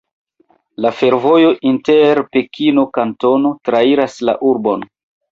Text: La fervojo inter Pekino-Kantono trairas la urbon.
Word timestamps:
La 0.83 0.91
fervojo 0.99 1.51
inter 1.71 2.21
Pekino-Kantono 2.35 3.51
trairas 3.69 4.17
la 4.31 4.35
urbon. 4.53 4.87